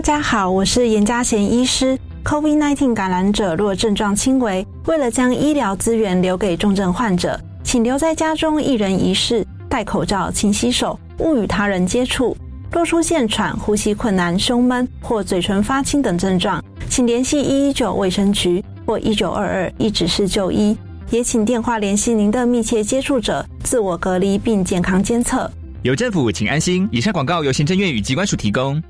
[0.00, 1.98] 大家好，我是严家贤医师。
[2.24, 12.34] COVID-19 感染者若症状轻微，为了将医疗资源留给重症患者，请留在家中一人一室，戴口罩，勤洗手，勿与他人接触。
[12.72, 20.74] 若出现喘、呼吸困难、胸闷或嘴唇发青等症状，请联系一一九卫生局或一九二二一指示就医。
[21.10, 25.50] 也请电话联系您的密切接触者，自我隔离并健康监测。
[25.82, 26.88] 有政府，请安心。
[26.90, 28.82] 以上广告由行政院与机关署提供。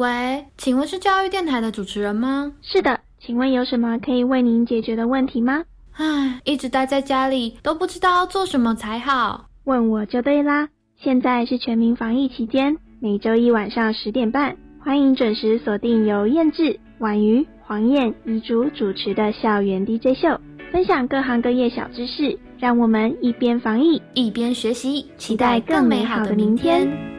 [0.00, 2.54] 喂，请问是教育电台的主持人吗？
[2.62, 5.62] 是的，请问有什么可以为您解决的问题吗？
[5.92, 9.48] 唉，一直待在家里，都不知道要做什么才好。
[9.64, 10.70] 问我就对啦。
[10.96, 20.40] 现在是全民防疫期间，每周一晚上十点半，欢迎准时锁定由燕志、婉瑜、黄燕、遗嘱主持的校园 DJ 秀，
[20.72, 27.09] 分享各行各业小知识，让我们一边防疫一边学习，期待更美好的明天。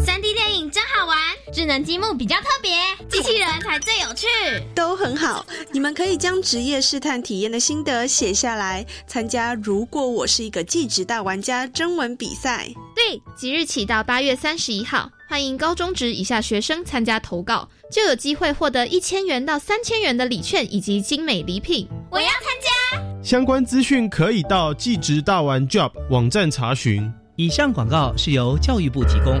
[0.00, 1.18] 三 D 电影真好玩，
[1.52, 2.70] 智能积木比较特别，
[3.08, 4.26] 机器人才最有趣。
[4.74, 12.68] 都很好，你们可以将职业试探体验的心得写下来，参加“如果我是一个技职大玩家”征文比赛。
[12.94, 21.88] 对，即日起到八月三十一号，欢迎高中职以下学生参加投稿，就有机会获得一千元到三千元的礼券以及精美礼品。
[22.10, 27.12] 我要参加，相关资讯可以到技职大玩 Job 网站查询。
[27.36, 29.40] 以上广告是由教育部提供。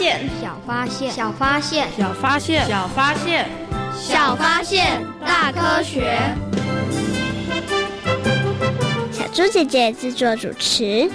[0.00, 6.18] 小发现，小发现，小发现，小发现，小发现，小发现，大科学。
[9.12, 11.10] 小猪姐姐制作主持。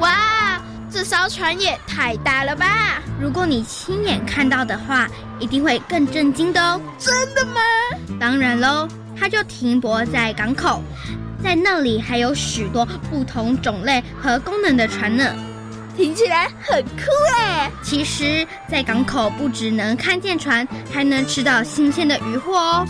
[0.00, 3.00] 哇，这艘船也太大了吧！
[3.20, 5.08] 如果你亲眼看到的话，
[5.38, 6.80] 一定会更震惊的哦。
[6.98, 7.60] 真的吗？
[8.18, 8.88] 当然喽。
[9.14, 10.82] 它就停泊在港口，
[11.42, 15.34] 在那里还有许多不同种类和功能的船呢，
[15.96, 17.70] 听起来很酷哎！
[17.82, 22.86] 其实，在港口不只能看见船，还能吃到新鲜的鱼货哦。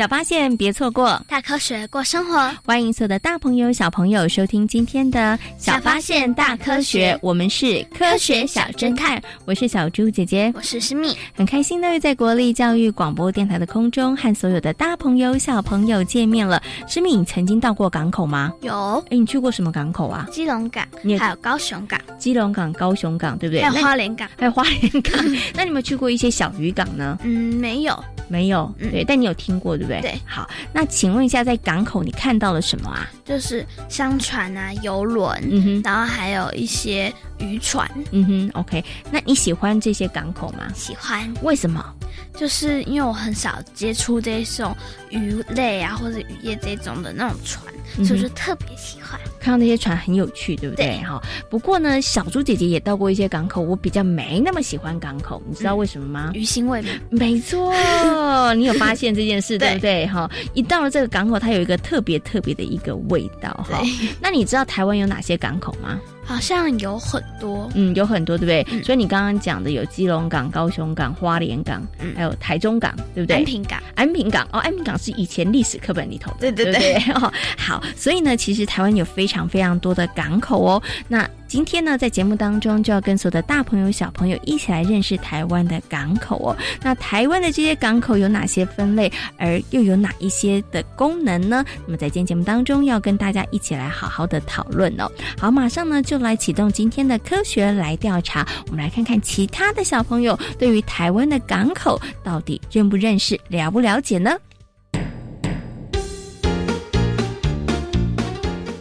[0.00, 2.50] 小发现，别错过大科学过生活。
[2.64, 9.22] 欢迎所有的大朋友、小朋友收听今天的《小发现大科学》，我们是科学小侦探。
[9.44, 16.62] 我是小猪姐姐，我是诗密，很开心的在国立教育广播电台的空中和所有的大朋友、小朋友见面了。
[16.88, 18.50] 诗密，你曾经到过港口吗？
[18.62, 19.04] 有。
[19.10, 20.26] 哎，你去过什么港口啊？
[20.32, 20.82] 基隆港，
[21.18, 22.00] 还有高雄港。
[22.18, 23.62] 基隆港、高雄港，对不对？
[23.62, 25.22] 还有花莲港，还有花莲港。
[25.54, 27.18] 那你们去过一些小渔港呢？
[27.22, 28.72] 嗯，没有，没有。
[28.78, 30.00] 对，但你有听过，对不对？
[30.00, 33.10] 对，好，那请问一下，在港口你看到了什么啊？
[33.30, 38.84] 就是商船啊，游轮，嗯哼，然后还有一些渔船，嗯哼，OK。
[39.08, 40.66] 那你喜欢这些港口吗？
[40.74, 41.32] 喜欢。
[41.40, 41.94] 为什么？
[42.36, 44.76] 就是因为我很少接触这种
[45.10, 49.18] 鱼类啊，或者渔业这种的那种船，所以就特别喜欢。
[49.38, 50.98] 看到那些船很有趣，对不对？
[50.98, 51.20] 哈。
[51.48, 56.30] 不过呢，小猪姐姐也到过一些港口，我比较没那么喜欢港口，你知道为什么吗？
[56.34, 56.82] 鱼腥味。
[57.10, 57.72] 没错，
[58.54, 60.06] 你有发现这件事，对不对？
[60.06, 63.48] 哈，一到了这个港口，它有一个特别特别的一个味道。
[63.68, 63.82] 哈，
[64.20, 65.98] 那你知道台湾有哪些港口吗？
[66.24, 68.82] 好像有很多，嗯，有很多，对不对？
[68.84, 71.84] 所以你刚刚讲的有基隆港、高雄港、花莲港，
[72.14, 73.36] 还有台中港，对不对？
[73.38, 76.94] 安平港，安平港哦，安平港是以前历史课本里头的，对对对。
[77.14, 80.80] 哦，好，所以呢，其实台湾有非常非常多的港口哦。
[81.08, 86.56] 那今天呢，在节目当中就要跟所有的大朋友、小朋友一起来认识台湾的港口哦。
[86.80, 91.64] 那台湾的这些港口有哪些分类，而又有哪一些的功能呢？
[91.86, 95.10] 那么在今天节目当中，要跟大家一起来好好的讨论哦。
[95.36, 104.30] 好，马上呢就来启动今天的科学来调查，我们来看看其他的小朋友对于台湾的港口到底认不认识、了不了解呢？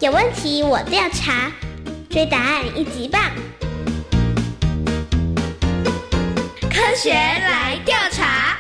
[0.01, 1.51] 有问题我调查，
[2.09, 3.21] 追答案一级棒！
[6.61, 8.57] 科学来调查，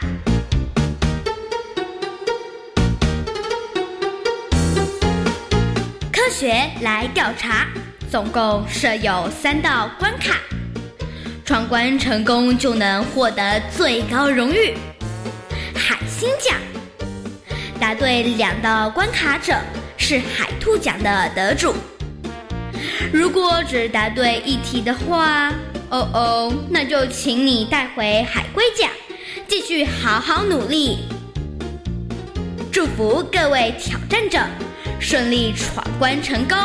[6.13, 7.65] 科学来调查，
[8.11, 10.35] 总共设有三道关卡，
[11.43, 14.77] 闯关成功就能获得最高荣誉——
[15.73, 16.55] 海星奖。
[17.79, 19.55] 答对两道关卡者。
[20.01, 21.75] 是海兔奖的得主。
[23.11, 25.49] 如果只答对一题的话，
[25.89, 28.89] 哦哦，那就请你带回海龟甲，
[29.47, 30.99] 继续好好努力。
[32.71, 34.39] 祝福各位挑战者
[34.99, 36.57] 顺利闯关成功。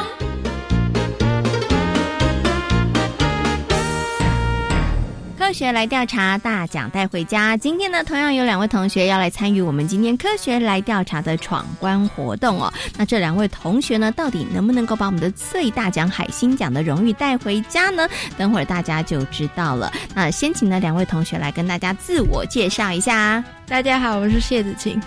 [5.44, 7.54] 科学来调查，大奖带回家。
[7.54, 12.72] 今天呢，同样有两位同学要来参与我们今天科学来调查的闯关活动哦。
[12.96, 18.08] 那这两位同学呢，到底能不能够把我们的最大奖海星奖的荣誉带回家呢？
[18.38, 19.92] 等会儿大家就知道了。
[20.14, 23.44] 那先请呢两位同学来跟大家自我介绍一下。
[23.68, 24.98] 大家好，我是谢子晴。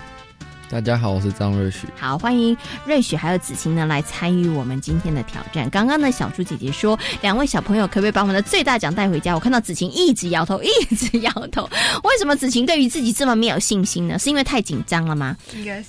[0.70, 1.88] 大家好，我是张瑞许。
[1.98, 2.54] 好，欢迎
[2.84, 5.68] 瑞许还有子晴呢来参与我们今天的挑战。
[5.70, 9.34] 刚刚呢，小猪姐姐说，两位小朋友可不可以把我们的最大奖带回家？
[9.34, 11.68] 我看到子晴一直摇头，一直摇头。
[12.04, 14.18] 为什么子晴对于自己这么没有信心呢？
[14.18, 15.34] 是因为太紧张了吗？
[15.56, 15.86] 应该是，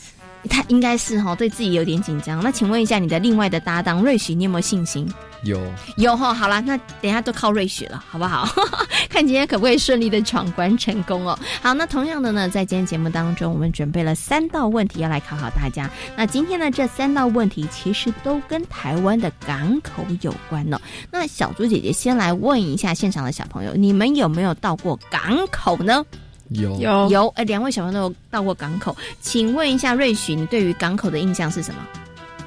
[0.49, 2.41] 他应该是哈，对自己有点紧张。
[2.43, 5.11] 那请问一下，你的另外的搭档瑞雪，你有没有信心？
[5.43, 5.57] 有
[5.95, 8.45] 有哈，好了，那等下都靠瑞雪了，好不好？
[9.09, 11.37] 看今天可不可以顺利的闯关成功哦。
[11.61, 15.89] 好，那同样的呢，在今天节目当中，我们准备了三道问题要来考考大家。
[16.17, 20.79] 那今天呢，这三道问题其实都跟台湾的港口有关呢。
[21.09, 26.05] 那小猪姐姐先来问一下现场的小朋友，你们有没有到过港口呢？
[26.49, 31.81] 有有有，哎，两位小朋友都有到过港口，请问一下瑞许，你对于港口的印象是什么？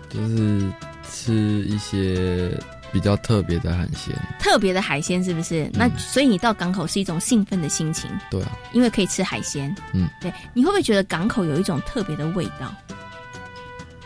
[0.08, 0.70] 就是
[1.10, 1.32] 吃
[1.66, 2.56] 一些。
[2.92, 5.66] 比较特别的海鲜，特别的海鲜是不是？
[5.72, 9.74] 那所以你到港口是一种兴奋的心情，对啊，因为可以吃海鲜。
[9.94, 12.70] 嗯，对，你会不会觉得港口有一种特别的味道？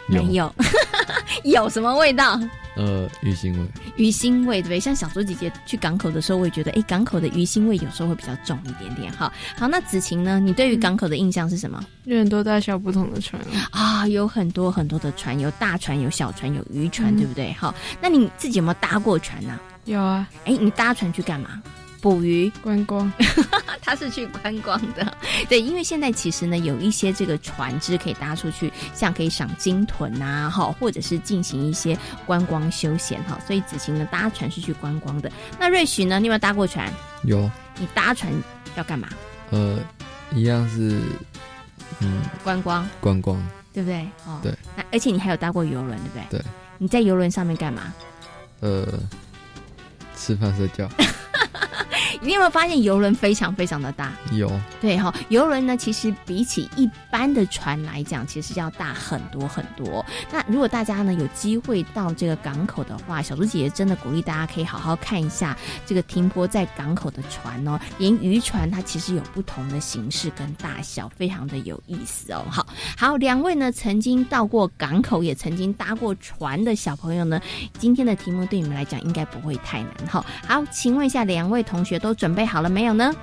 [0.09, 0.53] 没有，
[1.45, 2.41] 有什么味道？
[2.77, 3.67] 呃，鱼腥味，
[3.97, 4.79] 鱼腥味对不对？
[4.79, 9.11] 像小猪姐姐去港口的时候，我也觉得，哎，港口的鱼腥味有时候会比较重一点点。
[9.13, 10.39] 好，好，那子晴呢？
[10.39, 11.83] 你对于港口的印象是什么？
[12.05, 17.51] 有很多大小不同的船啊，有很多很多的船，有大船，有小船，有渔船，对不对？
[17.55, 19.59] 好，那你自己有没有搭过船呢？
[19.87, 20.29] 有啊。
[20.45, 21.63] 哎，你搭船去干嘛？
[22.01, 23.13] 捕鱼观光，
[23.83, 25.17] 他是去观光的。
[25.49, 33.39] 对，因为现在其实呢，有一些这个船只可以搭出去，像可以赏鲸豚啊，哈，或者是进行一些观光休闲哈。
[33.47, 35.31] 所以子晴呢，搭船是去观光的。
[35.59, 36.93] 那瑞许呢，你有没有搭过船？
[37.25, 37.51] 有。
[37.79, 38.33] 你搭船
[38.75, 39.09] 要干嘛？
[39.51, 39.79] 呃，
[40.33, 41.01] 一样是，
[42.01, 43.41] 嗯，观光，观光，
[43.73, 44.01] 对不对？
[44.27, 44.55] 哦，对。
[44.77, 46.39] 那而且你还有搭过游轮，对不对？
[46.39, 46.45] 对。
[46.79, 47.93] 你在游轮上面干嘛？
[48.61, 48.87] 呃，
[50.17, 50.89] 吃饭睡觉。
[52.27, 54.13] 你有没有发现游轮非常非常的大？
[54.33, 54.51] 有，
[54.81, 60.05] 对哈，游轮呢，其实比起一般的船来讲，其实要大很多很多。
[60.33, 65.57] 那如果大家呢有机会到这个港口的话，小猪姐姐真的鼓励大家可以好好看一下
[65.87, 67.79] 这个停泊在港口的船哦。
[67.99, 72.45] 连渔船它其实有不同的形式跟大小，非常的有意思哦。
[72.51, 72.67] 好，
[72.99, 77.41] 好，两位呢曾经到过港口，也曾经搭过船的小朋友呢，
[77.79, 80.27] 今天的题目对你们来讲应该不会太难哈。
[80.49, 81.97] 好，请问一下两位同学。
[82.07, 83.15] 都准备好了没有呢？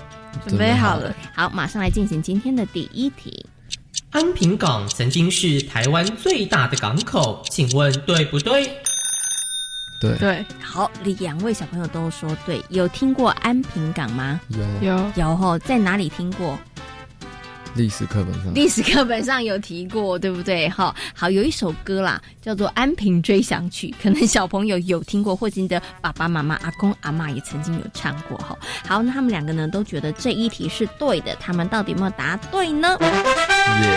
[0.47, 1.13] 准备好了。
[1.35, 3.45] 好，马上来进行今天的第一题。
[4.12, 8.69] 安平港曾经是台湾最大的港口，请问对不对？
[10.00, 10.45] 对对。
[10.62, 12.63] 好，两位小朋友都说对。
[12.69, 14.39] 有听过安平港吗？
[14.50, 16.59] 有有有吼，在哪里听过？
[17.75, 20.70] 历史课本上，历史课本上有提过，对不对？
[20.70, 28.58] 哈，好，有一首歌啦，叫做《安平追想曲》，可能小朋友有听过，或者你的爸爸妈妈、阿公阿妈也曾经有唱过，哈。
[28.88, 32.98] 好，那他们两个呢，都觉得这一题是对的，他们到底有没有答对呢？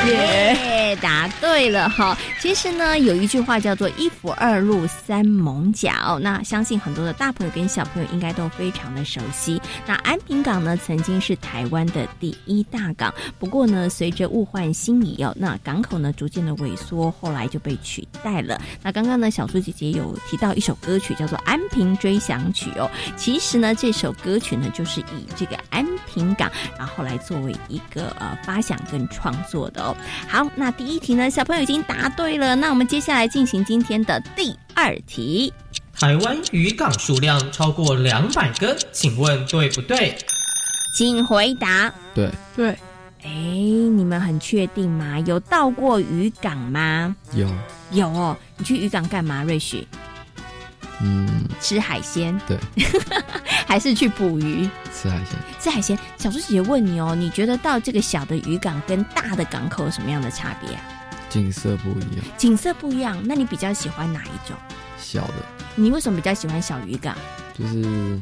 [0.06, 2.16] 耶，答对了哈！
[2.40, 9.60] 其实呢，有一句话叫做“一府二路三猛角”，那相信很多的大朋友跟小朋友应该都非常的熟悉。
[9.86, 18.60] 那安平港呢，曾经是台湾的第一大港，不过呢，随着物换星移哦，那港口呢逐渐的萎缩，后来就被取代了。
[18.82, 29.96] 那刚刚呢，小苏姐姐有提到一首歌曲叫做《安平追想曲》哦，其实呢，这首歌曲呢就是以这个安平港，然后来作为一个呃发想跟创作的哦。
[30.28, 32.54] 好，那第一题呢，小朋友已经答对了。
[32.54, 35.52] 那我们接下来进行今天的第二题。
[35.98, 40.16] 台湾渔港数量超过两百个，请问对不对？
[40.94, 41.92] 请回答。
[42.14, 42.76] 对对。
[43.26, 45.18] 哎，你们很确定吗？
[45.26, 47.14] 有到过渔港吗？
[47.34, 47.50] 有
[47.90, 48.36] 有哦。
[48.56, 49.42] 你去渔港干嘛？
[49.42, 49.84] 瑞雪？
[51.02, 51.28] 嗯，
[51.60, 52.40] 吃海鲜。
[52.46, 52.56] 对。
[53.66, 54.70] 还是去捕鱼？
[54.94, 55.36] 吃海鲜。
[55.60, 55.98] 吃海鲜。
[56.16, 60.80] 小猪姐姐问你哦，你觉得到这个小的渔港跟大的港口有什么样的差别啊？
[61.28, 62.24] 景色不一样。
[62.38, 64.56] 景色不一样，那你比较喜欢哪一种？
[64.98, 65.34] 小的。
[65.74, 67.14] 你为什么比较喜欢小渔港？
[67.58, 68.18] 就是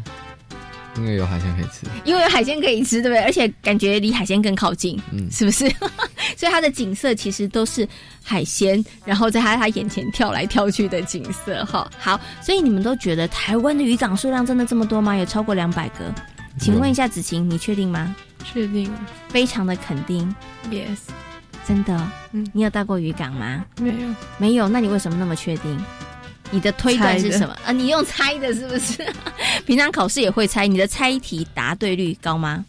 [0.97, 1.87] 因为有海鲜可以吃。
[2.05, 3.23] 因为有海鲜可以吃，对不对？
[3.23, 5.69] 而且感觉离海鲜更靠近，嗯，是不是？
[6.37, 7.87] 所以它的景色其实都是
[8.23, 11.91] 海鲜，然后在它它眼前跳来跳去的景色，哈。
[11.99, 15.17] 好，所以你们都觉得台湾的渔港数量真的这么多吗？
[15.17, 16.13] 有超过两百个？
[16.59, 18.15] 请问一下子晴，你确定吗？
[18.45, 18.91] 确定，
[19.29, 20.33] 非常的肯定。
[20.71, 20.99] Yes，
[21.67, 22.11] 真的。
[22.33, 23.65] 嗯，你有到过渔港吗？
[23.81, 24.69] 没有，没有。
[24.69, 25.85] 那你为什么那么确定？
[26.55, 27.57] 你的推断是什么？
[27.67, 29.05] 啊，你用猜的，是不是？
[29.67, 30.69] 平常考试也会猜。
[30.69, 32.65] 你的猜题答对率高吗？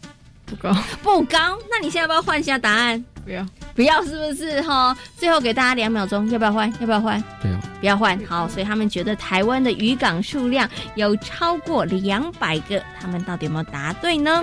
[0.46, 1.58] 不高，不高。
[1.70, 3.04] 那你现在要不要换一下答案？
[3.24, 4.96] 不要，不要，是不是哈？
[5.18, 6.68] 最后给大家两秒钟，要不要换？
[6.80, 7.24] 要不要换？
[7.42, 8.20] 不要，不要换。
[8.28, 14.42] 好，所以他们觉得台湾的渔港数量有超过两百个，他们到底有没有答对呢？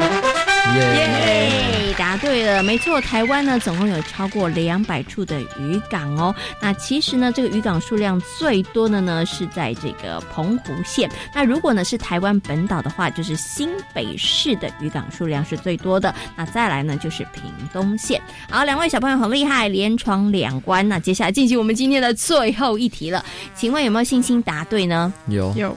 [0.75, 6.35] 耶，答对了，没错，台湾呢总共有超过两百处的渔港哦。
[6.61, 11.11] 那其实呢，这个渔港数量最多的呢是在这个澎湖县。
[11.35, 16.15] 那如果呢是台湾本岛的话，就是新北市的渔港数量是最多的。
[16.37, 17.43] 那再来呢就是屏
[17.73, 18.21] 东县。
[18.49, 20.89] 好，两位小朋友很厉害，连闯两关。
[20.89, 25.13] 那接下来进行我们今天的最后一题了，请问有没有信心答对呢？
[25.29, 25.77] 有有。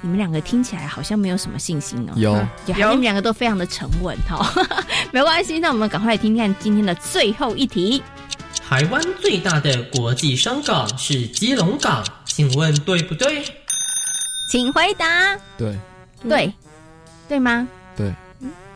[0.00, 2.12] 你们两个听起来好像没有什么信心哦。
[2.16, 2.32] 有
[2.74, 4.52] 有，你们两个都非常的沉稳哈。
[5.12, 8.02] 没关系，那我们赶快来听听今天的最后一题。
[8.68, 13.44] 台湾最大的国际商港是基隆港，请问对不对？
[14.50, 15.36] 请回答。
[15.58, 15.76] 对
[16.22, 16.52] 对
[17.28, 17.68] 对吗？
[17.96, 18.14] 对。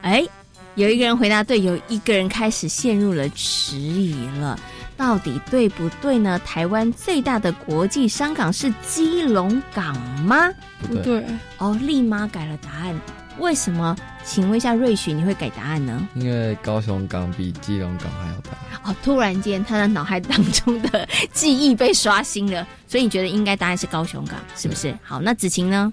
[0.02, 0.26] 哎，
[0.74, 4.58] 有一个人回答对，有一个人开始陷入了迟疑了。
[4.96, 6.38] 到底对不对呢？
[6.44, 10.50] 台湾最大的国际商港是基隆港吗？
[10.80, 11.24] 不对。
[11.58, 12.98] 哦，立马改了答案。
[13.38, 13.96] 为什么？
[14.24, 16.08] 请问一下瑞雪，你会改答案呢？
[16.14, 18.50] 因为高雄港比基隆港还要大。
[18.84, 24.96] 哦，突然间他的脑海当中的记忆被刷新了，所以你觉得应该答案是高雄港，是不是？
[25.02, 25.92] 好，那子晴呢？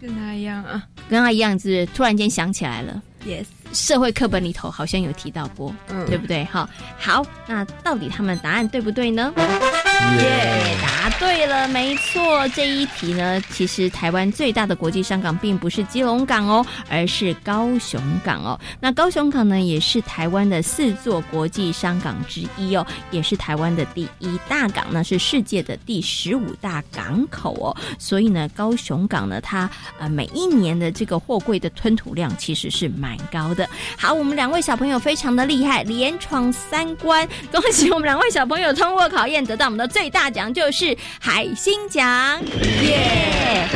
[0.00, 3.02] 跟他一样啊，跟他一样，是突然间想起来了。
[3.26, 6.44] Yes，社会课本里头好像有提到过，嗯，对不对？
[6.46, 9.32] 哈，好，那到底他们答案对不对呢？
[10.20, 12.46] 耶，答对了，没错。
[12.48, 18.58] 这一题呢，其实台湾最大的国际商港并不是基隆港哦，而是高雄港哦。
[18.80, 27.76] 那高雄港呢，也是台湾的四座国际商港之一哦，也是台湾的第一大港，那是世界的第十五大港口哦。
[27.98, 33.68] 所以呢，高雄港呢，它呃每一年的这个货柜的吞吐量其实是蛮高的。
[33.96, 42.42] 好，我们两位小朋友非常的厉害，连闯三关，恭喜我们两位小朋友通过考验，得到我们的最大奖就是海星奖，
[42.82, 43.68] 耶！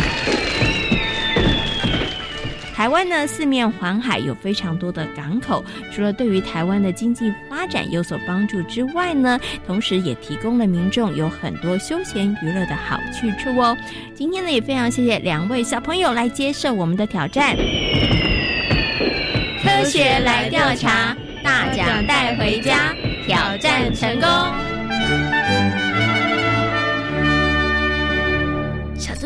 [2.74, 13.76] 台湾呢，四面环海，有非常多的港口，除了对于台湾的经济发展有所帮助之外呢，同时也提供了民众有很多休闲娱乐的好去处哦。
[14.14, 17.54] 今天呢，也非常谢谢两位小朋友来接受我们的挑战。
[19.62, 22.94] 科学来调查，大奖带回家，
[23.26, 24.28] 挑战成功。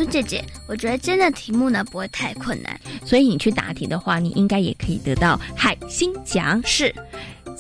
[0.01, 6.59] 小猪姐姐，我觉得今天的题目呢不会太困难，所以你去答题的话，你应该也可以得到海星奖。
[6.65, 6.95] 是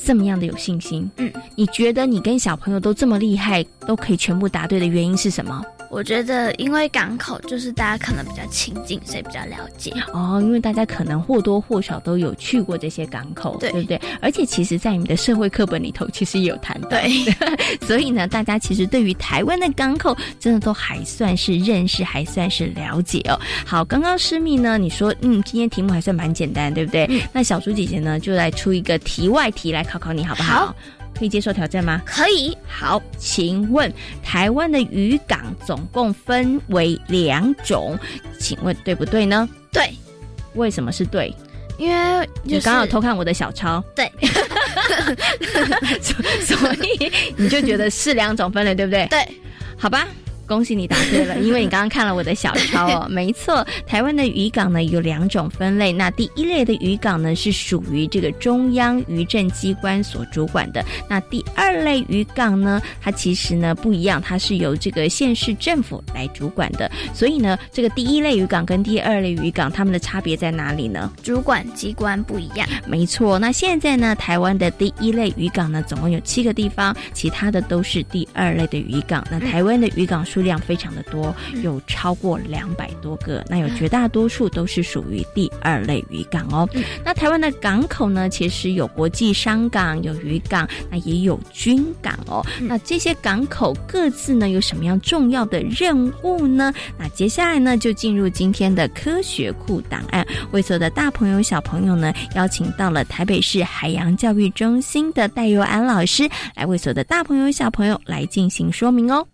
[0.02, 1.10] 这么样的有信心？
[1.18, 5.62] 嗯，你觉得你跟小朋友都这么厉害，都可以全部答对的原因是什么？
[5.90, 10.38] 我觉得，因为港口就是大家可能比较亲近，所以比较了解哦。
[10.40, 14.00] 因为大家可能或多或少都有去过这些港口，对对不对？
[14.22, 16.90] 而且其实，在你们的社会课本里头，其实也有谈到。
[16.90, 17.10] 对，
[17.84, 23.38] 所以呢，大家其实对于台湾的港口，真的都还算是认识，还算是了解哦。
[23.66, 27.04] 好，刚刚诗密呢，你说嗯，今天题目还算蛮简单，对不对？
[27.10, 30.66] 嗯、那小猪姐姐呢，就来出一个题外题来考考你，好不好？
[30.66, 30.76] 好
[31.20, 32.00] 可以接受挑战吗？
[32.06, 32.56] 可以。
[32.66, 37.96] 好，请问台湾的渔港总共分为两种，
[38.38, 39.46] 请问对不对呢？
[39.70, 39.92] 对。
[40.54, 41.32] 为什么是对？
[41.76, 44.10] 因为你刚好偷看我的小抄，对，
[46.42, 49.06] 所以你就觉得是两种分类，对不对？
[49.08, 49.28] 对，
[49.78, 50.08] 好吧。
[50.50, 53.06] 恭喜你答对了，因为你刚刚看了我的小抄哦。
[53.08, 55.92] 没错，台湾的渔港呢有两种分类。
[55.92, 60.84] 那第一类的渔港呢是属于这个中央渔政机关所主管的。
[61.08, 66.90] 那第二类渔港呢，它其实呢不一样，它是由这个县市政府来主管的。
[67.14, 71.12] 所以呢，这个第一类渔港跟第二类渔港，它们的差别在哪里呢？
[71.22, 72.68] 主管机关不一样。
[72.88, 73.38] 没错。
[73.38, 79.24] 那现在呢，台湾的第一类渔港呢，总共有七个地方，其他的都是第二类的渔港。
[79.30, 80.39] 那台湾的渔港数。
[80.40, 83.44] 数量非常的多，有超过两百多个。
[83.46, 86.66] 那有绝大多数都是属于第二类渔港哦。
[87.04, 92.42] 那台湾的港口呢，其实有国际商港、有渔港，那也有军港哦。
[92.62, 96.72] 那这些港口各自呢有什么样重要的任务呢？
[96.96, 109.26] 那接下来呢就进入今天的科学库档案，为所有的大朋友小朋友呢邀请到了台北市海洋教育中心的戴佑安老师来为所有的大朋友小朋友来进行说明哦。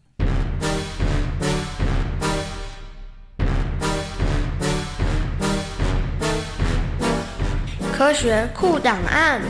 [7.97, 9.41] 科学库档案。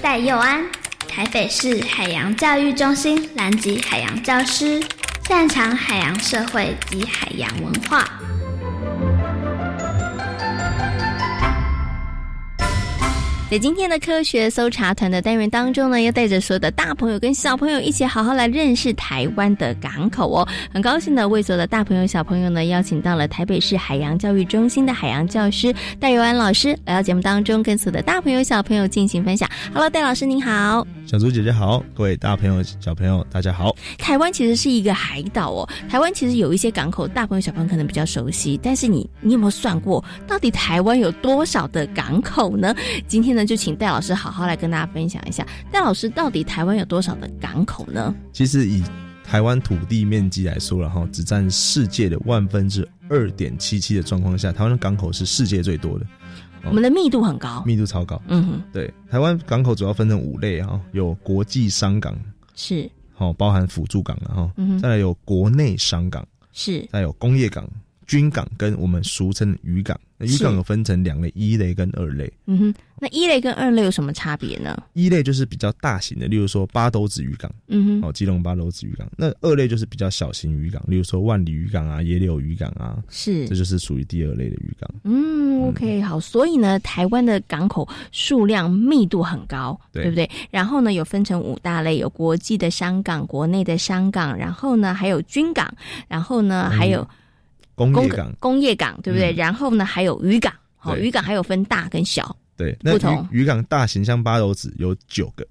[0.00, 0.64] 戴佑安，
[1.08, 4.80] 台北市海洋教育中心南极海洋教师，
[5.24, 8.08] 擅长海洋社会及海洋文化。
[13.50, 20.46] 在今天的科学搜查团的单元当中呢，要带着所有的大朋友跟小朋友一起好好来认识台湾的港口哦。
[20.70, 29.48] 很高兴的为所有的大朋友小朋友呢，邀请到了台北市海洋教育中心的海洋教师戴友安老师来到节目当中，跟所有的大朋友小朋友进行分享。
[29.72, 33.74] Hello，戴老师您好，小猪姐姐好，各位大朋友小朋友大家好。
[33.96, 42.74] 台湾其实是一个海岛哦，台湾其实有一些港口，大朋友小朋友可能比较熟悉，但是你你有没有算过，到底台湾有多少的港口呢？
[43.06, 43.37] 今天。
[43.38, 48.12] 那就请戴老师好好来跟大家分享一下，戴老师到底台湾有多少的港口呢？
[48.32, 48.82] 其实以
[49.22, 56.06] 台湾土地面积来说，然后只占世界的万分之二点七七的状况下，台湾的港口是世界最多的。
[56.64, 58.20] 我们的密度很高，密度超高。
[58.26, 62.18] 嗯哼，对，台湾港口主要分成五类哈，有国际商港
[62.56, 64.50] 是，好包含辅助港然后，
[64.82, 67.64] 再来有国内商港是，再有工业港。
[68.08, 72.32] 军港跟我们俗称的渔港，渔港有分成两类，一类跟二类。
[72.46, 74.76] 嗯哼，那一类跟二类有什么差别呢？
[74.94, 79.08] 一类就是比较大型的，例如说八斗子渔港，嗯哼，哦，基隆八斗子渔港。
[79.16, 84.90] 那二类就是比较小型渔港，例如说万里渔港啊、野柳渔港啊，是，这就是属于第二类的渔港。
[85.04, 90.28] 嗯，OK，好，所以呢，台湾的港口数量密度很高，对不对？
[90.50, 95.72] 然后呢，有分成五大类，有国际的商港、国内的商港，然后呢，还有军港，
[96.08, 97.06] 然后呢，还有。
[97.78, 99.32] 工业港，工业港对不对？
[99.32, 103.26] 然后呢，还有渔港，好，渔港还有分大跟小，对，不同。
[103.30, 105.46] 渔港大型像八斗子有九个，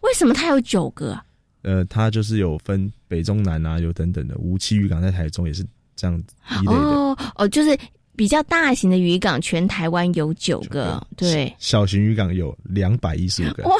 [0.00, 1.20] 为什么它有九个？
[1.62, 4.36] 呃，它就是有分北中南啊，有等等的。
[4.38, 5.66] 无期渔港在台中也是
[5.96, 7.78] 这样子一类的，哦哦，就是。
[8.16, 11.52] 比较大型的渔港，全台湾有九个，对。
[11.58, 13.64] 小型渔港有两百一十五个。
[13.64, 13.76] 哇，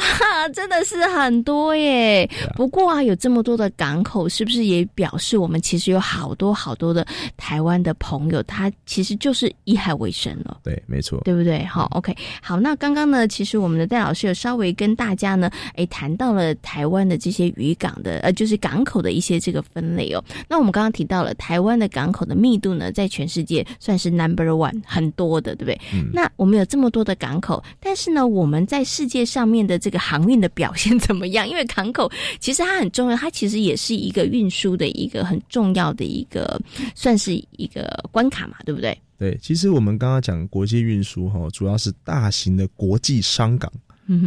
[0.53, 2.29] 真的是很多耶！
[2.55, 7.05] 不过啊，有这么多的港口，是不是也表示我们其实有好多好多的
[7.37, 10.59] 台湾的朋友，他其实就是以海为生了。
[10.63, 11.63] 对，没错，对不对？
[11.63, 12.59] 好，OK，好。
[12.59, 20.21] 那刚刚呢，其实我们的戴老师有稍微跟大家呢，哎，谈到了台湾的这些渔港的，呃，就是港口的一些这个分类哦。
[20.49, 24.24] 那我们刚刚提到了台湾的港口的密度呢，在全世界算是南。
[24.25, 25.79] Number one 很多的，对不对？
[26.11, 31.47] 那我们有这么多的港口，但是呢，我们在世界上面的这个航运的表现怎么样？
[31.47, 36.59] 因为港口其实它很重要，它其实也是一个运输的一个很重要的一个，
[36.95, 38.97] 算是一个关卡嘛，对不对？
[39.17, 43.71] 对，其实我们刚刚讲国际运输哈，主要是大型的国际商港。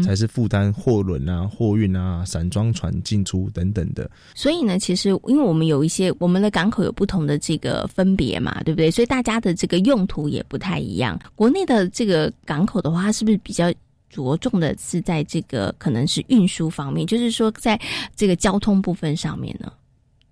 [0.03, 4.11] 才是负担货轮啊、货运啊、散装船进出等等的。
[4.35, 8.91] 所以呢，其实因为我们有一些我们的港口有不同的这个分别嘛，对不对？
[8.91, 11.19] 所以大家的这个用途也不太一样。
[11.35, 13.73] 国内的这个港口的话，它是不是比较
[14.11, 17.79] 着重的是在这个可能是运输方面，就是说在
[18.17, 19.73] 这个交通部分上面呢？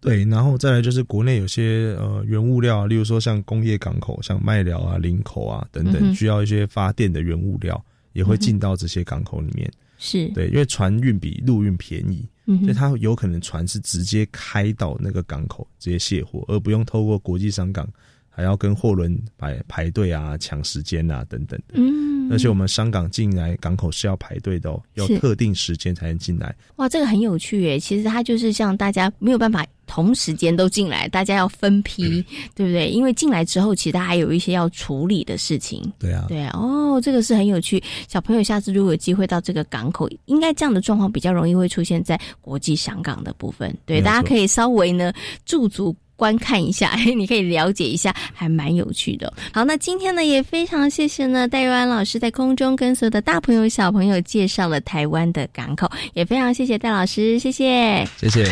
[0.01, 7.83] 对，然后再来就是国内有些呃原物料，例如说像工业港口，像麦寮啊、林口啊等等，需要一些发电的原物料。
[8.17, 17.87] 也会进到这些港口里面，是对，因为船运比陆运便宜，嗯所以它有可能船是直接开到那个港口直接卸货，而不用透过国际商港，
[18.31, 21.75] 还要跟货轮排排队啊、抢时间啊等等的。
[21.75, 26.55] 嗯，而且我们香港进来港口是要排队的哦，要特定时间才能进来。
[26.77, 27.79] 哇，这个很有趣耶！
[27.79, 32.89] 其实它就是像大家没有办法同时间都进来，大家要分批，对不对？
[32.89, 35.83] 因为进来之后，其实他还有一些要处理的事情。
[35.99, 37.83] 对啊，对啊，哦，这个是很有趣。
[38.09, 43.77] 小朋友下次如果有机会到这个港口，应该这样的状况比较容易会出现在国际香港的部分。
[43.87, 45.13] 对，大家可以稍微呢
[45.45, 45.95] 驻足。
[46.19, 49.31] 观看一下， 你可以了解一下，还蛮有趣的。
[49.53, 58.03] 好，那今天呢也非常谢谢呢戴佑安老师在空中跟所有的大朋友小朋友介绍了台湾的港口，也非常谢谢戴老师，谢谢。
[58.19, 58.47] 谢谢。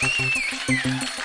[0.00, 1.17] Thank you.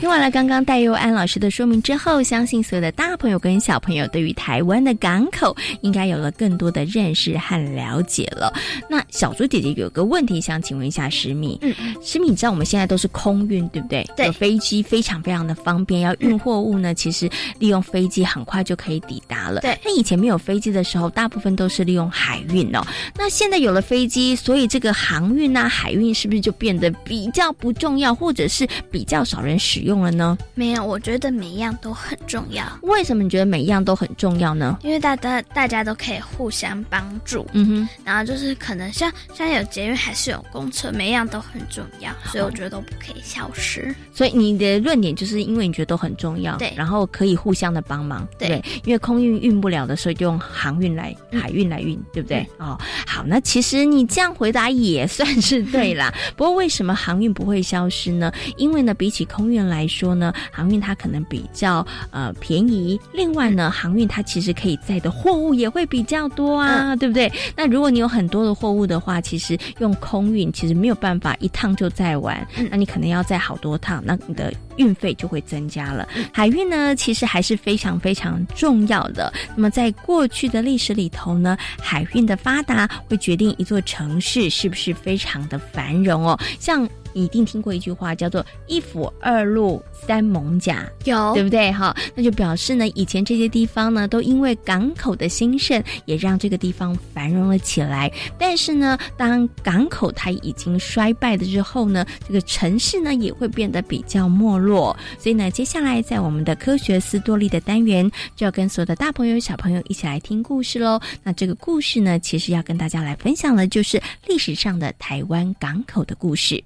[0.00, 8.52] 听完了刚刚戴佑安老师的说明之后，相信所有的大朋友跟小朋友对于台湾的港口应该有了更多的认识和了解了。
[8.88, 14.08] 那小猪姐姐有个问题想请问一下石米，嗯，石米，你知道我们现在都是空运，对不对？
[14.16, 19.62] 对有飞机非常非常的方便，要运货物呢，其实利用飞机很快就可以抵达了。
[19.62, 22.80] 对那以前没有飞机的时候，大部分都是利用海运哦。
[23.16, 30.36] 那现在有了飞机，所以这个航运啊、海运是不是就变得比较不重要，或者是比较少人使用了呢？
[30.54, 34.78] 没有，我觉得每一样都很重要，为什么你觉得每一样都很重要呢？
[34.82, 37.46] 因为大家大家都可以互相帮助。
[37.52, 43.94] 嗯哼，然后就是可能像像有捷运还是有公车，每一样都很重要，所以我觉得都不可以消失。
[44.12, 48.64] 所以你的论点就是因为你觉得都很重要，对然后可以互相的帮忙，对对？
[48.84, 52.46] 因为空运运不了的所以，就用航运来、海运来运，对不对？
[52.58, 56.12] 哦，好，那其实你这样回答也算是对啦。
[56.36, 58.17] 不过为什么航运不会消失呢？
[58.56, 67.30] 因为呢，比起空运来说呢，航运它可能比较呃便宜，另外呢，航运它其实可以载的货物也会比较多啊，对不对？
[67.56, 76.08] 那如果你有很多的货物的话，其实用空运其实没有办法一趟就载完，那你可能要载好多趟，那你的运费就会增加了。
[76.32, 79.32] 海运呢，其实还是非常非常重要的。
[79.54, 86.38] 那么在过去的历史里头呢，海运的发达会决定一座城市是不是非常的繁荣哦。
[86.58, 91.70] 像你一定听过一句话，叫做“一府二路三艋甲”，有对不对？
[91.72, 98.12] 哈，那就表示呢，以前这些地方呢，都因为港口的兴盛，也让这个地方繁荣了起来。
[98.38, 104.96] 但是呢，当港口它已经衰败了之后呢，这个城市呢也会变得比较没落。
[105.18, 111.00] 所以呢，接下来在我们的科学斯多利的单元，就要跟所有的大朋友、小朋友一起来听故事喽。
[111.22, 116.62] 那这个故事呢，其实要跟大家来分享的，就是历史上的台湾港口的故事。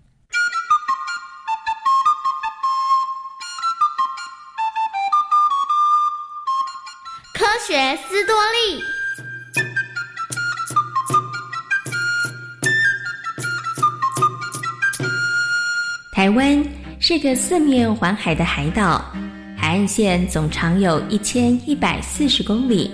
[7.72, 8.84] 学斯多利。
[16.12, 16.62] 台湾
[17.00, 19.02] 是个四面环海的海岛，
[19.56, 22.90] 海岸线总长有一千一百四十公里。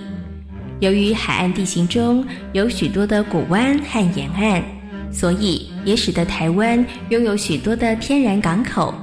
[0.79, 4.63] 由于海岸地形中有许多的谷湾和沿岸，
[5.11, 8.95] 所以也使得台湾拥有许多的天然港口。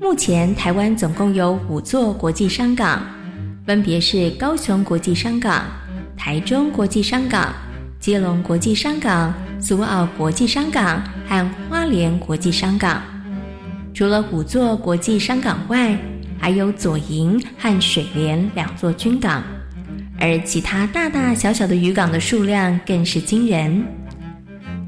[0.00, 3.06] 目前，台湾总共有五座国际商港，
[3.68, 5.66] 分别是高雄国际商港、
[6.16, 7.54] 台中国际商港、
[8.00, 13.02] 基隆国际商港、苏澳国际商港和花莲国际商港。
[13.92, 15.94] 除了五座国际商港外，
[16.38, 19.42] 还有左营和水莲两座军港，
[20.18, 23.84] 而其他大大小小的渔港的数量更是惊人。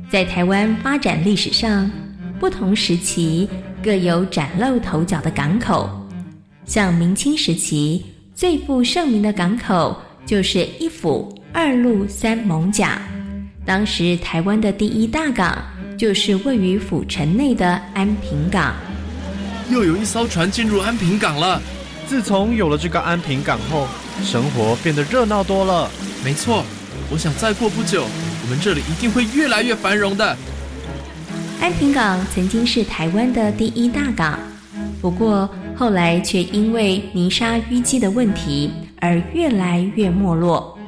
[0.09, 1.91] 在台湾发展历史上，
[2.39, 3.47] 不同时期
[3.85, 5.91] 各有崭露头角的港口。
[6.65, 8.07] 像明清时期
[8.41, 12.99] 最负盛名的港口，就是一府二路三艋甲。
[13.67, 15.63] 当时台湾的第一大港，
[15.99, 18.75] 就是位于府城内的安平港。
[19.71, 21.61] 又有一艘船进入安平港了。
[22.07, 23.87] 自从有了这个安平港后，
[24.25, 25.91] 生活变得热闹多了。
[26.25, 26.65] 没错，
[27.11, 28.07] 我想再过不久，
[28.43, 30.35] 我们这里一定会越来越繁荣的。
[31.61, 34.41] 安平港曾经是台湾的第一大港，
[35.03, 35.47] 不过
[35.81, 40.79] 后来却因为泥沙淤积的问题而越来越没落。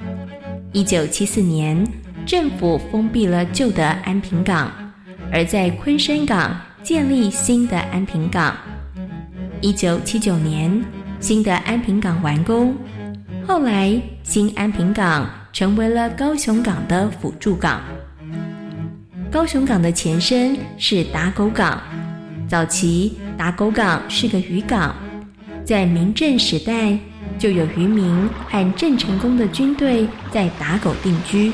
[0.73, 1.83] 一九七四年，
[2.27, 4.71] 政府封闭了旧的安平港，
[5.33, 8.55] 而在昆山港建立新的安平港。
[9.63, 10.85] 一九七九年，
[11.21, 12.77] 新的安平港完工，
[13.47, 17.81] 后来新安平港成为了高雄港的辅助港。
[19.31, 21.81] 高雄港的前身是打狗港，
[22.47, 24.95] 早期打狗港是个渔港，
[25.65, 26.97] 在明郑时代
[27.39, 31.53] 就有渔民和郑成功的军队在打狗定居。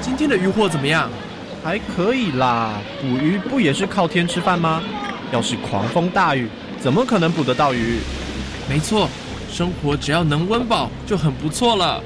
[0.00, 1.10] 今天的渔获怎么样？
[1.62, 4.82] 还可以啦，捕鱼不也是靠天吃饭吗？
[5.32, 6.48] 要是狂风大雨，
[6.78, 7.98] 怎么可能捕得到鱼？
[8.68, 9.08] 没错，
[9.50, 12.02] 生活只要能温饱就很不错了。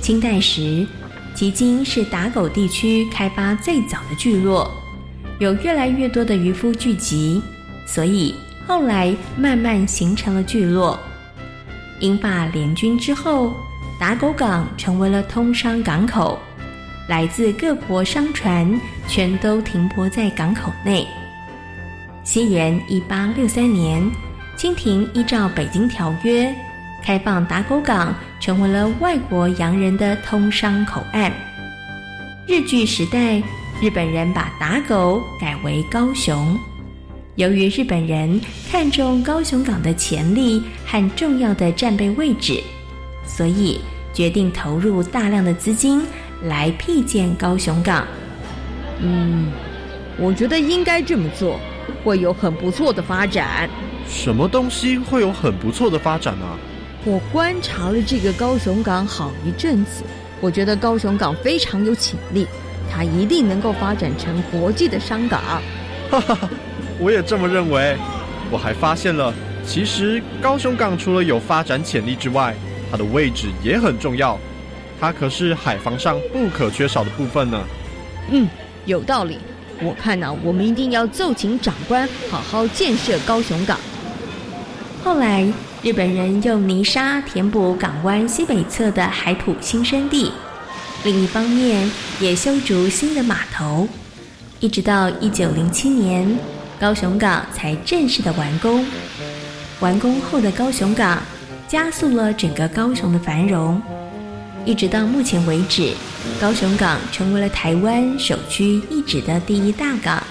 [0.00, 0.86] 清代时，
[1.34, 4.68] 吉金是打狗地区开发最早的聚落，
[5.42, 7.42] 有越来越多的渔夫聚集，
[7.84, 8.32] 所以
[8.64, 10.96] 后来慢慢形成了聚落。
[11.98, 13.52] 英法联军之后，
[13.98, 16.38] 打狗港成为了通商港口，
[17.08, 21.04] 来自各国商船全都停泊在港口内。
[22.22, 24.00] 西元一八六三年，
[24.56, 26.46] 清廷依照《北京条约》，
[27.04, 31.32] 开放打狗港，成为了外国洋人的通商口岸。
[32.46, 33.42] 日据时代，
[33.82, 36.56] 日本人把打狗改为高雄。
[37.34, 38.40] 由于日本人
[38.70, 42.62] 看重高雄港的潜力和重要的战备位置，
[43.26, 43.80] 所以
[44.14, 46.00] 决定投入大量的资金
[46.44, 48.06] 来辟建高雄港。
[49.00, 49.50] 嗯，
[50.16, 51.58] 我觉得应该这么做，
[52.04, 53.68] 会有很不错的发展。
[54.08, 56.56] 什么东西会有很不错的发展啊？
[57.04, 60.04] 我观察了这个高雄港好一阵子，
[60.40, 62.46] 我觉得高雄港非常有潜力，
[62.92, 65.40] 它一定能够发展成国际的商港。
[66.10, 66.50] 哈哈哈。
[66.98, 67.96] 我也这么认为。
[68.50, 69.32] 我还发现了，
[69.66, 72.54] 其实高雄港除了有发展潜力之外，
[72.90, 74.38] 它的位置也很重要。
[75.00, 77.64] 它可是海防上不可缺少的部分呢。
[78.30, 78.46] 嗯，
[78.84, 79.38] 有道理。
[79.80, 83.78] 我看呢，我们一定要奏请长官好好建设高雄港。
[85.02, 85.50] 后来，
[85.82, 90.30] 日本人用泥沙填补港湾西北侧的海土新生地，
[91.04, 93.88] 另一方面也修筑新的码头，
[94.60, 96.38] 一直到一九零七年。
[96.80, 98.84] 高雄港才正式的完工。
[99.80, 101.22] 完工后的高雄港，
[101.68, 103.80] 加速了整个高雄的繁荣。
[104.64, 105.92] 一直到目前为止，
[106.40, 110.22] 高雄港成为了台湾首屈一指的第一大港，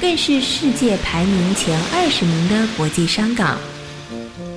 [0.00, 3.56] 更是世界排名前二十名的国际商港。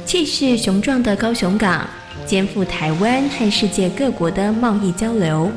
[0.05, 1.87] 气势雄壮的高雄港，
[2.27, 5.49] 肩负台湾和世界各国的贸易交流，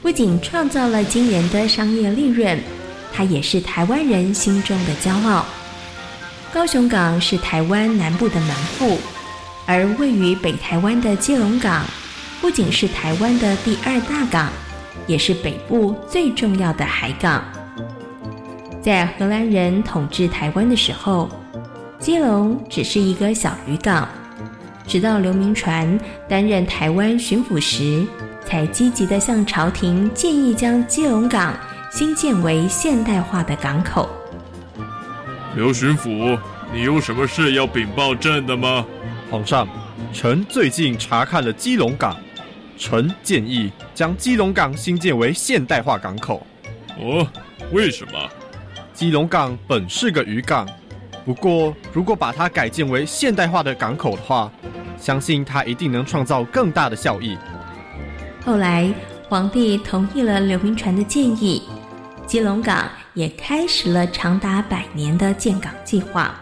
[0.00, 2.56] 不仅创造了惊人的商业利润。
[3.12, 5.44] 它也是台湾人心中的骄傲。
[6.52, 8.98] 高雄港是台湾南部的门户，
[9.66, 11.84] 而位于北台湾的基隆港，
[12.40, 14.48] 不仅是台湾的第二大港，
[15.06, 17.42] 也是北部最重要的海港。
[18.80, 21.28] 在荷兰人统治台湾的时候，
[21.98, 24.08] 基隆只是一个小渔港，
[24.86, 28.06] 直到刘铭传担任台湾巡抚时，
[28.44, 31.54] 才积极的向朝廷建议将基隆港。
[31.90, 34.10] 新建为现代化的港口。
[35.54, 36.36] 刘巡抚，
[36.72, 38.84] 你有什么事要禀报朕的吗？
[39.30, 39.68] 皇上，
[40.12, 42.16] 臣最近查看了基隆港，
[42.76, 46.44] 臣建议将基隆港新建为现代化港口。
[46.98, 47.24] 哦，
[47.70, 48.18] 为什么？
[48.92, 50.68] 基隆港本是个渔港，
[51.24, 54.50] 不过如果把它改建为现代化的港口的话，
[54.98, 57.36] 相信它一定能创造更大的效益。
[58.44, 58.92] 后来，
[59.28, 61.62] 皇帝同意了刘铭传的建议。
[62.26, 66.34] 基隆港也开始了长达百年的建港计划。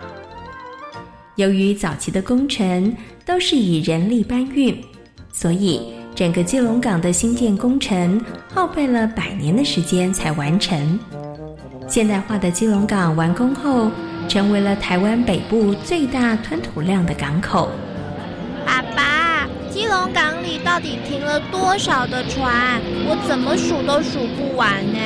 [1.34, 4.80] 由于早期的工程都是以人力搬运，
[5.32, 10.98] 所以整个基隆港的新建工程耗费了百年的时间才完成。
[11.88, 13.90] 现代化的基隆港完工后，
[14.28, 17.70] 成为了台湾北部最大吞吐量的港口。
[19.72, 22.78] 基隆港里到底停了多少的船？
[23.06, 24.98] 我怎么数都数不完呢？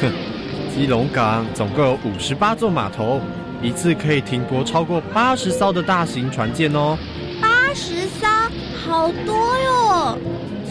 [0.74, 3.20] 基隆港总共有五十八座码头，
[3.62, 6.96] 一次可以停泊超过八十艘的大型船舰哦。
[7.42, 8.26] 八十艘，
[8.82, 10.18] 好多哟！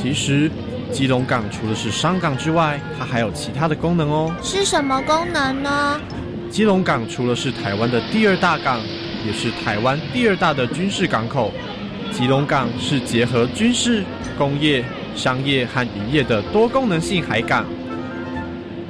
[0.02, 0.50] 其实，
[0.92, 4.34] 基隆港除了是商港之外，它还有其他的功能哦。
[4.42, 6.02] 是什么功能呢？
[6.50, 8.80] 基隆港除了是台湾的第二大港，
[9.24, 11.54] 也是台湾第二大的军事港口。
[12.12, 14.04] 基隆港是结合军事、
[14.38, 14.84] 工业、
[15.16, 17.66] 商业和渔业的多功能性海港。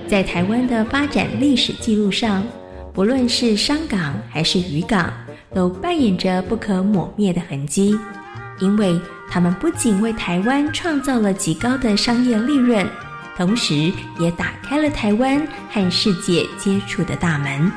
[0.08, 2.43] 在台湾的发展历史记录上，
[2.93, 5.13] 不论是商港还是渔港，
[5.53, 7.95] 都扮演着不可抹灭的痕迹，
[8.60, 12.88] 因为他们不仅为台湾创造了极高的商业利润，
[13.38, 17.71] 同时也打开了台湾和世界接触的大门。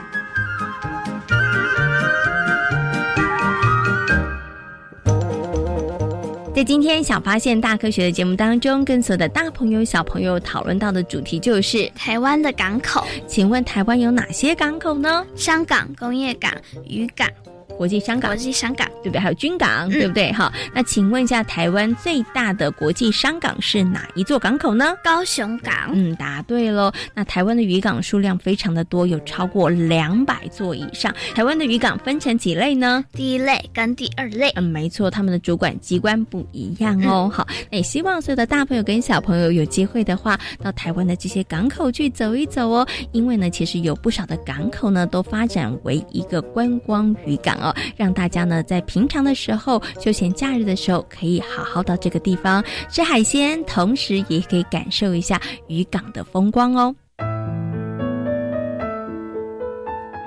[6.54, 13.02] 在今天小发现大科学的节目当中，跟所有的大朋友小朋友讨论到的主题就是台湾的港口。
[13.26, 15.24] 请问台湾有哪些港口呢？
[15.34, 16.52] 商港、工业港、
[16.86, 17.26] 渔港、
[17.76, 19.20] 国际商港，国际商港，对不对？
[19.20, 20.32] 还有军港，对不对？
[20.32, 24.94] 哈，那请问一下，台湾最大的国际商港是哪一座港口呢？
[25.02, 25.90] 高雄港。
[25.92, 26.92] 嗯，答对喽。
[27.14, 31.14] 那台湾的渔港数量非常的多，有超过两百座以上。
[31.34, 33.04] 台湾的渔港分成几类呢？
[33.12, 34.50] 第一类跟第二类。
[34.54, 37.30] 嗯，没错，他们的主管机关不一样哦。
[37.32, 42.86] 好，那也希望所有的大朋友跟小朋友有机会的话，到台湾的这些港口去走一走哦。
[43.12, 56.94] 因为呢，其实有不少的港口呢，都发展为一个观光渔港哦，让大家呢在平常的时候、休闲假日的时候，可以好好到这个地方吃海鲜，同时也可以感受一下渔港的风光哦。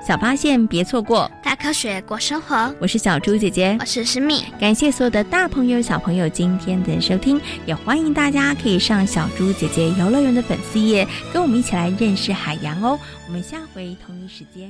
[0.06, 2.72] 小发现，别错过大科学过生活。
[2.80, 4.44] 我是小猪姐姐，我是诗蜜。
[4.60, 12.96] 感谢所有的大朋友、小朋友今天的收听，也欢迎大家可以上小猪姐姐游乐园的粉丝页，跟我们一起来认识海洋哦。
[13.26, 14.64] 我们下回同一时间。